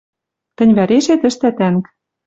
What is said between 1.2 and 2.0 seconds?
ӹштӓ тӓнг...»